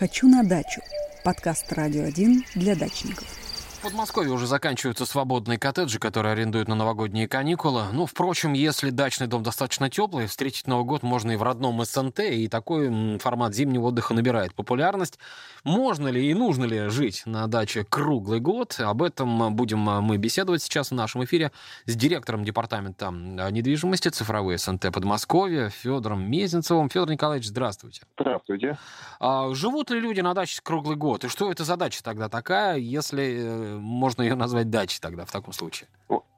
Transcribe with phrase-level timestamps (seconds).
[0.00, 0.80] «Хочу на дачу»–
[1.24, 3.39] подкаст «Радио 1» для дачников.
[3.80, 7.84] В Подмосковье уже заканчиваются свободные коттеджи, которые арендуют на новогодние каникулы.
[7.94, 12.20] Ну, впрочем, если дачный дом достаточно теплый, встретить Новый год можно и в родном СНТ,
[12.20, 15.18] и такой формат зимнего отдыха набирает популярность.
[15.64, 18.78] Можно ли и нужно ли жить на даче круглый год?
[18.80, 21.50] Об этом будем мы беседовать сейчас в нашем эфире
[21.86, 26.90] с директором департамента недвижимости цифровой СНТ Подмосковья Федором Мезенцевым.
[26.90, 28.02] Федор Николаевич, здравствуйте.
[28.18, 28.76] Здравствуйте.
[29.20, 31.24] А, живут ли люди на даче круглый год?
[31.24, 35.32] И что это за дача тогда такая, если э, можно ее назвать дачей тогда в
[35.32, 35.88] таком случае?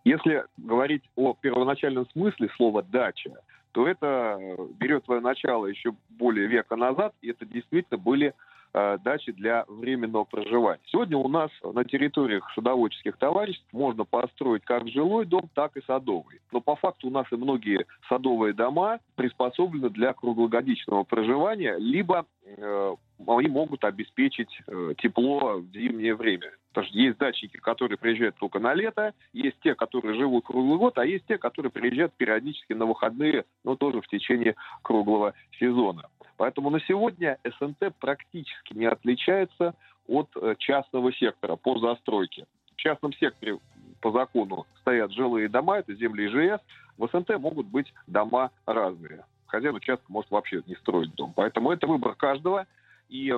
[0.05, 3.33] Если говорить о первоначальном смысле слова «дача»,
[3.73, 4.39] то это
[4.79, 8.35] берет свое начало еще более века назад, и это действительно были
[8.75, 10.81] э, дачи для временного проживания.
[10.87, 16.41] Сегодня у нас на территориях садоводческих товариществ можно построить как жилой дом, так и садовый.
[16.51, 22.95] Но по факту у нас и многие садовые дома приспособлены для круглогодичного проживания, либо э,
[23.27, 26.51] они могут обеспечить э, тепло в зимнее время.
[26.73, 30.96] Потому что есть дачники, которые приезжают только на лето, есть те, которые живут круглый год,
[30.98, 36.04] а есть те, которые приезжают периодически на выходные, но тоже в течение круглого сезона.
[36.38, 39.74] Поэтому на сегодня СНТ практически не отличается
[40.09, 42.46] от э, частного сектора по застройке.
[42.73, 43.59] В частном секторе
[44.00, 46.60] по закону стоят жилые дома, это земли ИЖС.
[46.96, 49.24] В СНТ могут быть дома разные.
[49.46, 51.32] Хозяин участка может вообще не строить дом.
[51.37, 52.66] Поэтому это выбор каждого.
[53.09, 53.32] И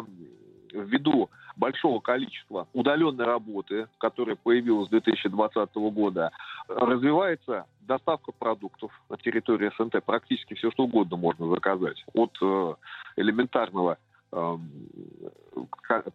[0.74, 6.30] ввиду большого количества удаленной работы, которая появилась с 2020 года,
[6.68, 10.04] развивается доставка продуктов на территории СНТ.
[10.04, 12.04] Практически все, что угодно можно заказать.
[12.14, 12.74] От э,
[13.16, 13.98] элементарного
[14.32, 14.56] э,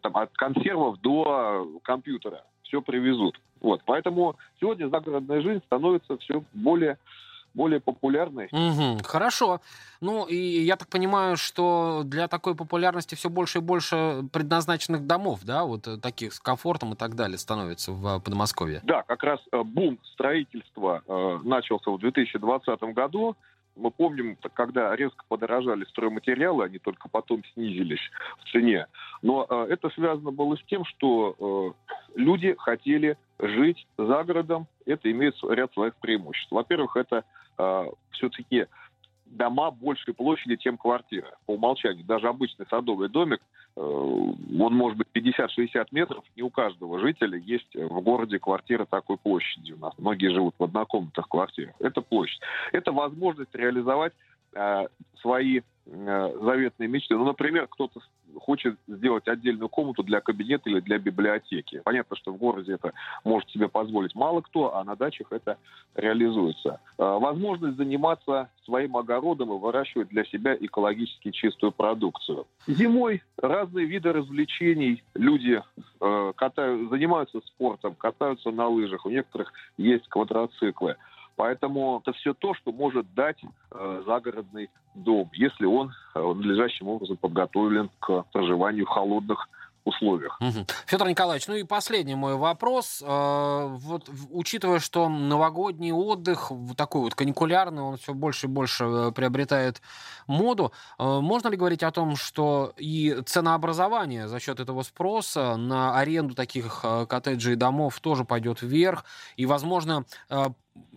[0.02, 2.44] там, от консервов до компьютера.
[2.64, 3.40] Все привезут.
[3.62, 3.82] Вот.
[3.86, 6.98] Поэтому сегодня загородная жизнь становится все более
[7.54, 8.50] более популярной.
[8.52, 9.62] Угу, хорошо.
[10.02, 15.42] Ну, и я так понимаю, что для такой популярности все больше и больше предназначенных домов,
[15.44, 18.82] да, вот э, таких с комфортом и так далее становится в Подмосковье.
[18.84, 23.36] Да, как раз э, бум строительства э, начался в 2020 году.
[23.76, 28.02] Мы помним, когда резко подорожали стройматериалы, они только потом снизились
[28.40, 28.88] в цене.
[29.22, 31.76] Но э, это связано было с тем, что
[32.16, 34.68] э, люди хотели жить за городом.
[34.86, 36.52] Это имеет ряд своих преимуществ.
[36.52, 37.24] Во-первых, это э,
[38.12, 38.68] все-таки
[39.30, 41.32] дома большей площади, чем квартира.
[41.46, 42.06] По умолчанию.
[42.06, 43.42] Даже обычный садовый домик,
[43.76, 46.24] э, он может быть 50-60 метров.
[46.36, 49.94] Не у каждого жителя есть в городе квартира такой площади у нас.
[49.98, 51.76] Многие живут в однокомнатных квартирах.
[51.80, 52.42] Это площадь.
[52.72, 54.14] Это возможность реализовать
[54.54, 54.88] э,
[55.22, 57.16] свои заветные мечты.
[57.16, 58.00] Ну, например, кто-то
[58.38, 61.82] хочет сделать отдельную комнату для кабинета или для библиотеки.
[61.84, 65.58] Понятно, что в городе это может себе позволить мало кто, а на дачах это
[65.96, 66.80] реализуется.
[66.98, 72.46] Э, возможность заниматься своим огородом и выращивать для себя экологически чистую продукцию.
[72.68, 75.04] Зимой разные виды развлечений.
[75.16, 75.62] Люди
[76.02, 79.06] э, катают, занимаются спортом, катаются на лыжах.
[79.06, 80.98] У некоторых есть квадроциклы.
[81.40, 83.38] Поэтому это все то, что может дать
[83.72, 89.48] э, загородный дом, если он э, надлежащим образом подготовлен к проживанию в холодных
[89.84, 90.38] условиях.
[90.42, 90.66] Угу.
[90.86, 93.04] Федор Николаевич, ну и последний мой вопрос.
[93.06, 99.12] Э, вот учитывая, что новогодний отдых такой вот каникулярный, он все больше и больше э,
[99.12, 99.82] приобретает
[100.28, 105.98] моду, э, можно ли говорить о том, что и ценообразование за счет этого спроса на
[105.98, 110.06] аренду таких коттеджей и домов тоже пойдет вверх, и, возможно,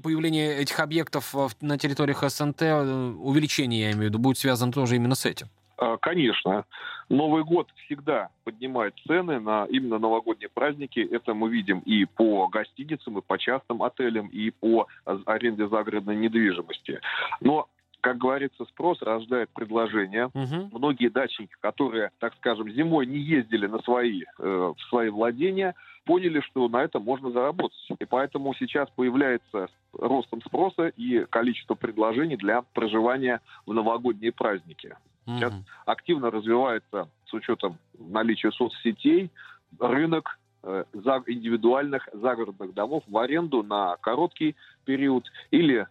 [0.02, 5.14] появление этих объектов на территориях СНТ, увеличение, я имею в виду, будет связано тоже именно
[5.14, 5.48] с этим?
[5.82, 6.64] А, конечно.
[7.08, 11.00] Новый год всегда поднимает цены на именно новогодние праздники.
[11.00, 14.86] Это мы видим и по гостиницам, и по частным отелям, и по
[15.26, 17.00] аренде загородной недвижимости.
[17.40, 17.68] Но
[18.00, 20.26] как говорится, спрос рождает предложение.
[20.26, 20.78] Угу.
[20.78, 26.40] Многие дачники, которые, так скажем, зимой не ездили на свои, э, в свои владения, поняли,
[26.40, 27.78] что на этом можно заработать.
[28.00, 34.96] И поэтому сейчас появляется ростом спроса и количество предложений для проживания в новогодние праздники.
[35.26, 35.52] Сейчас
[35.86, 39.30] активно развивается с учетом наличия соцсетей
[39.78, 45.86] рынок индивидуальных загородных домов в аренду на короткий период или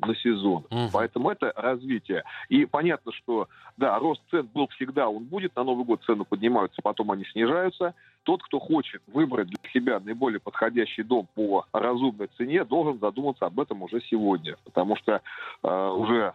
[0.00, 0.64] на сезон.
[0.70, 0.90] Угу.
[0.92, 2.24] Поэтому это развитие.
[2.48, 5.54] И понятно, что да, рост цен был всегда, он будет.
[5.56, 7.94] На Новый год цены поднимаются, потом они снижаются.
[8.22, 13.60] Тот, кто хочет выбрать для себя наиболее подходящий дом по разумной цене, должен задуматься об
[13.60, 14.56] этом уже сегодня.
[14.64, 15.20] Потому что
[15.62, 16.32] э, уже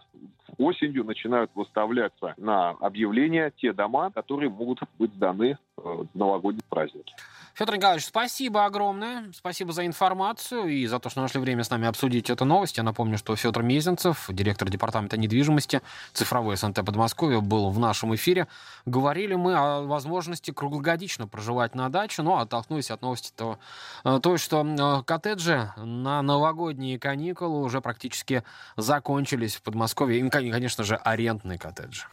[0.58, 7.14] осенью начинают выставляться на объявления те дома, которые могут быть сданы э, в новогодние праздники.
[7.54, 9.30] Федор Николаевич, спасибо огромное.
[9.34, 12.78] Спасибо за информацию и за то, что нашли время с нами обсудить эту новость.
[12.78, 15.82] Я напомню, что Федор Мезенцев, директор департамента недвижимости
[16.14, 18.48] цифровой СНТ Подмосковья, был в нашем эфире.
[18.86, 23.58] Говорили мы о возможности круглогодично проживать на даче, но оттолкнулись от новости то,
[24.04, 28.44] э, то что э, коттеджи на новогодние каникулы уже практически
[28.78, 30.20] закончились в Подмосковье.
[30.20, 32.06] И, конечно же, арендные коттеджи.